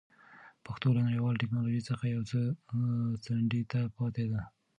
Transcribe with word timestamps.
پښتو 0.65 0.87
له 0.95 1.01
نړیوالې 1.07 1.39
ټکنالوژۍ 1.43 1.81
څخه 1.89 2.05
یو 2.15 2.21
څه 2.31 2.39
څنډې 3.23 3.61
ته 3.71 3.79
پاتې 3.95 4.25
ده. 4.31 4.41